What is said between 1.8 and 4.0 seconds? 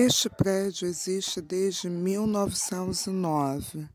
mil novecentos e nove.